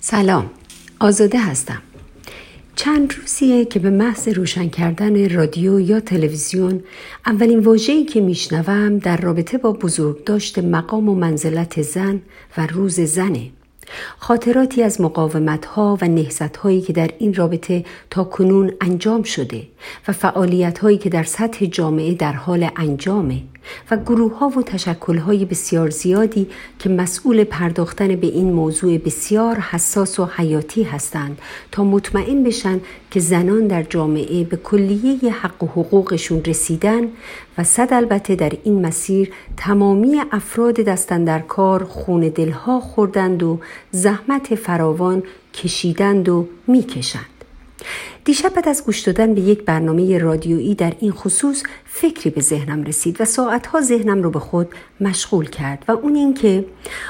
[0.00, 0.50] سلام
[1.00, 1.82] آزاده هستم.
[2.76, 6.82] چند روزیه که به محض روشن کردن رادیو یا تلویزیون
[7.26, 12.20] اولین واژه‌ای که میشنوم در رابطه با بزرگداشت مقام و منزلت زن
[12.56, 13.50] و روز زنه.
[14.18, 19.62] خاطراتی از مقاومت ها و نهزت هایی که در این رابطه تا کنون انجام شده.
[20.08, 23.42] و فعالیت هایی که در سطح جامعه در حال انجامه
[23.90, 26.48] و گروه ها و تشکل های بسیار زیادی
[26.78, 31.38] که مسئول پرداختن به این موضوع بسیار حساس و حیاتی هستند
[31.72, 32.80] تا مطمئن بشن
[33.10, 37.08] که زنان در جامعه به کلیه حق و حقوقشون رسیدن
[37.58, 43.58] و صد البته در این مسیر تمامی افراد دستن در کار خون دلها خوردند و
[43.90, 45.22] زحمت فراوان
[45.54, 47.35] کشیدند و می‌کشند.
[48.24, 52.84] دیشب بعد از گوش دادن به یک برنامه رادیویی در این خصوص فکری به ذهنم
[52.84, 54.68] رسید و ساعتها ذهنم رو به خود
[55.00, 56.64] مشغول کرد و اون اینکه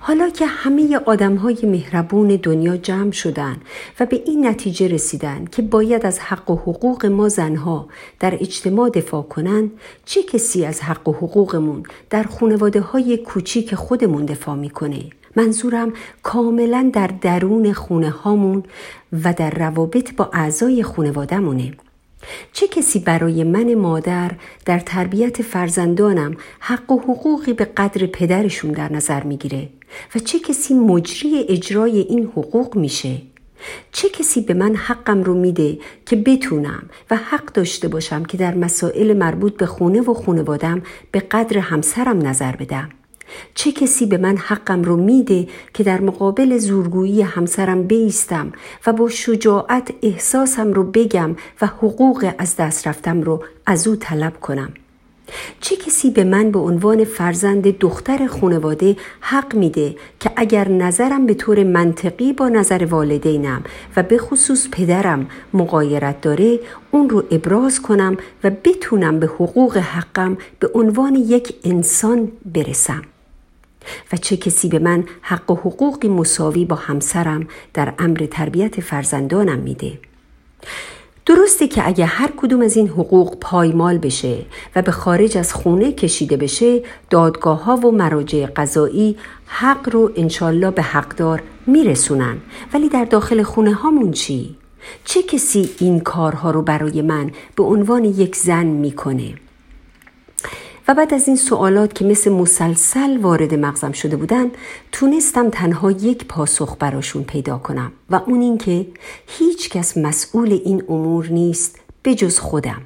[0.00, 3.56] حالا که همه آدم های مهربون دنیا جمع شدن
[4.00, 7.88] و به این نتیجه رسیدن که باید از حق و حقوق ما زنها
[8.20, 9.70] در اجتماع دفاع کنند
[10.04, 15.00] چه کسی از حق و حقوقمون در خانواده های کوچیک خودمون دفاع می‌کنه؟
[15.38, 18.62] منظورم کاملا در درون خونه هامون
[19.24, 21.72] و در روابط با اعضای خونوادمونه
[22.52, 24.30] چه کسی برای من مادر
[24.64, 29.68] در تربیت فرزندانم حق و حقوقی به قدر پدرشون در نظر می‌گیره
[30.14, 33.22] و چه کسی مجری اجرای این حقوق میشه؟
[33.92, 38.54] چه کسی به من حقم رو میده که بتونم و حق داشته باشم که در
[38.54, 42.88] مسائل مربوط به خونه و خونوادم به قدر همسرم نظر بدم؟
[43.54, 48.52] چه کسی به من حقم رو میده که در مقابل زورگویی همسرم بیستم
[48.86, 54.40] و با شجاعت احساسم رو بگم و حقوق از دست رفتم رو از او طلب
[54.40, 54.72] کنم؟
[55.60, 61.34] چه کسی به من به عنوان فرزند دختر خانواده حق میده که اگر نظرم به
[61.34, 63.64] طور منطقی با نظر والدینم
[63.96, 66.60] و به خصوص پدرم مقایرت داره
[66.90, 73.02] اون رو ابراز کنم و بتونم به حقوق حقم به عنوان یک انسان برسم؟
[74.12, 79.58] و چه کسی به من حق و حقوقی مساوی با همسرم در امر تربیت فرزندانم
[79.58, 79.98] میده
[81.28, 84.38] درسته که اگه هر کدوم از این حقوق پایمال بشه
[84.76, 89.16] و به خارج از خونه کشیده بشه دادگاه ها و مراجع قضایی
[89.46, 92.36] حق رو انشالله به حقدار میرسونن
[92.74, 94.56] ولی در داخل خونه هامون چی؟
[95.04, 99.34] چه کسی این کارها رو برای من به عنوان یک زن می‌کنه؟
[100.88, 104.50] و بعد از این سوالات که مثل مسلسل وارد مغزم شده بودن
[104.92, 108.86] تونستم تنها یک پاسخ براشون پیدا کنم و اون اینکه
[109.26, 112.82] هیچ کس مسئول این امور نیست به جز خودم.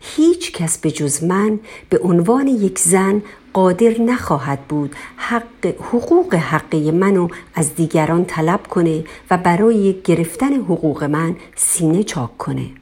[0.00, 1.60] هیچ کس به جز من
[1.90, 3.22] به عنوان یک زن
[3.52, 11.04] قادر نخواهد بود حق حقوق حقی منو از دیگران طلب کنه و برای گرفتن حقوق
[11.04, 12.79] من سینه چاک کنه.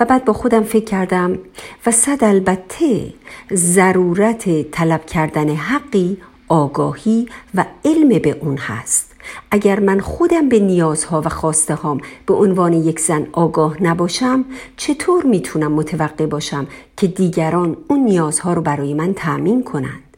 [0.00, 1.38] و بعد با خودم فکر کردم
[1.86, 3.14] و صد البته
[3.54, 6.16] ضرورت طلب کردن حقی
[6.48, 9.10] آگاهی و علم به اون هست.
[9.50, 14.44] اگر من خودم به نیازها و خواسته هام به عنوان یک زن آگاه نباشم
[14.76, 16.66] چطور می‌تونم متوقع باشم
[16.96, 20.09] که دیگران اون نیازها رو برای من تأمین کنند؟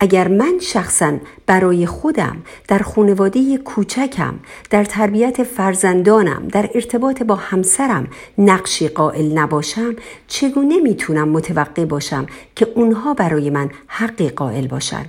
[0.00, 1.12] اگر من شخصا
[1.46, 2.36] برای خودم
[2.68, 4.34] در خانواده کوچکم
[4.70, 8.08] در تربیت فرزندانم در ارتباط با همسرم
[8.38, 12.26] نقشی قائل نباشم چگونه می‌تونم متوقع باشم
[12.56, 15.06] که اونها برای من حقی قائل باشن؟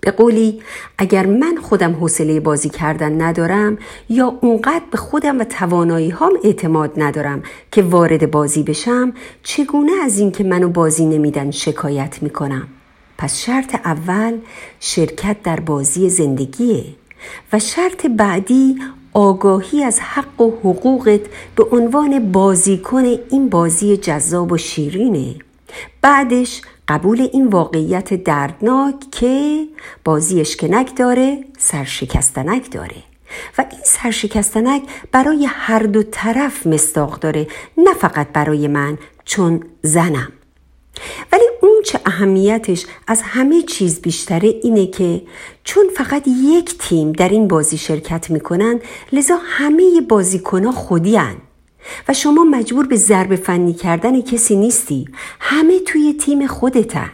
[0.00, 0.62] به قولی
[0.98, 6.92] اگر من خودم حوصله بازی کردن ندارم یا اونقدر به خودم و توانایی هام اعتماد
[6.96, 7.42] ندارم
[7.72, 12.68] که وارد بازی بشم چگونه از اینکه منو بازی نمیدن شکایت می‌کنم؟
[13.18, 14.38] پس شرط اول
[14.80, 16.84] شرکت در بازی زندگیه
[17.52, 18.76] و شرط بعدی
[19.12, 21.20] آگاهی از حق و حقوقت
[21.56, 25.34] به عنوان بازیکن این بازی جذاب و شیرینه.
[26.02, 29.64] بعدش قبول این واقعیت دردناک که
[30.04, 33.02] بازی اشکنک داره سرشکستنک داره.
[33.58, 34.82] و این سرشکستنک
[35.12, 37.46] برای هر دو طرف مستاق داره
[37.78, 40.32] نه فقط برای من چون زنم.
[41.88, 45.22] ولی اون چه اهمیتش از همه چیز بیشتره اینه که
[45.64, 48.80] چون فقط یک تیم در این بازی شرکت می‌کنن
[49.12, 51.36] لذا همه بازیکنها خودی هن.
[52.08, 55.08] و شما مجبور به ضرب فنی کردن کسی نیستی
[55.40, 57.10] همه توی تیم خودتن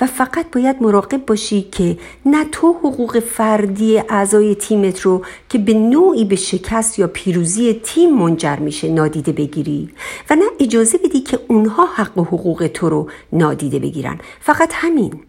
[0.00, 5.74] و فقط باید مراقب باشی که نه تو حقوق فردی اعضای تیمت رو که به
[5.74, 9.90] نوعی به شکست یا پیروزی تیم منجر میشه نادیده بگیری
[10.30, 14.18] و نه اجازه بدی که اونها حق و حقوق تو رو نادیده بگیرن.
[14.40, 15.20] فقط همین.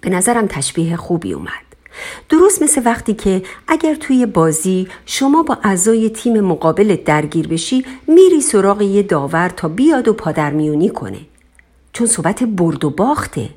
[0.00, 1.64] به نظرم تشبیه خوبی اومد.
[2.28, 8.40] درست مثل وقتی که اگر توی بازی شما با اعضای تیم مقابل درگیر بشی میری
[8.40, 11.18] سراغ یه داور تا بیاد و پادرمیونی کنه.
[11.94, 13.50] چون صحبت برد و باخته.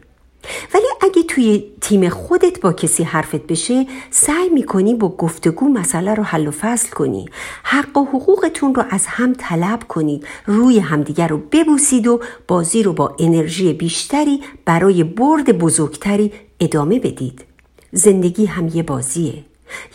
[0.73, 6.23] ولی اگه توی تیم خودت با کسی حرفت بشه سعی می‌کنی با گفتگو مسئله رو
[6.23, 7.25] حل و فصل کنی.
[7.63, 10.27] حق و حقوقتون رو از هم طلب کنید.
[10.45, 17.45] روی همدیگر رو ببوسید و بازی رو با انرژی بیشتری برای برد بزرگتری ادامه بدید.
[17.91, 19.43] زندگی هم یه بازیه.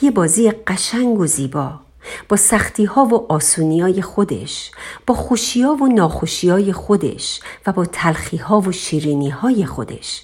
[0.02, 1.80] یه بازی قشنگ و زیبا.
[2.28, 4.70] با سختی ها و آسونی های خودش
[5.06, 10.22] با خوشی ها و ناخوشی های خودش و با تلخی ها و شیرینی های خودش.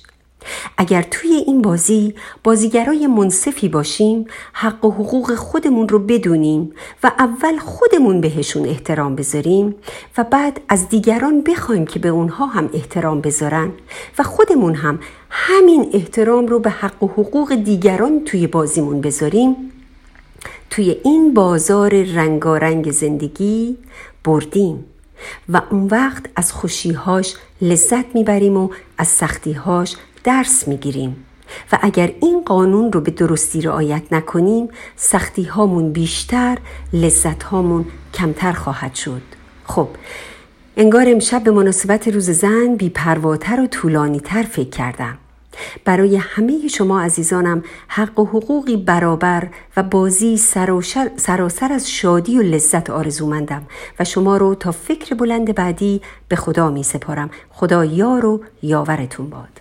[0.77, 2.15] اگر توی این بازی
[2.45, 6.73] بازیگرای منصفی باشیم حق و حقوق خودمون رو بدونیم
[7.03, 9.75] و اول خودمون بهشون احترام بذاریم
[10.19, 13.73] و بعد از دیگران بخوایم که به اونها هم احترام بذارن
[14.19, 14.99] و خودمون هم
[15.31, 19.57] همین احترام رو به حق و حقوق دیگران توی بازیمون بذاریم
[20.71, 23.77] توی این بازار رنگارنگ زندگی
[24.25, 24.85] بردیم
[25.49, 28.69] و اون وقت از خوشیهاش لذت می‌بریم و
[28.99, 31.25] از سختیهاش درس می‌گیریم.
[31.73, 36.59] و اگر این قانون رو به درستی رعایت نکنیم سختی هامون بیشتر
[36.93, 37.85] لذت هامون
[38.15, 39.23] کمتر خواهد شد.
[39.65, 39.89] خب
[40.77, 45.19] انگار امشب به مناسبت روز زن بی پرواتر و طولانی تر فکر کردم.
[45.85, 50.37] برای همه شما عزیزانم حق و حقوقی برابر و بازی
[51.17, 53.67] سراسر از شادی و لذت آرزومندم
[54.01, 59.31] و شما رو تا فکر بلند بعدی به خدا می سپارم خدا یار و یاورتون
[59.31, 59.58] باد.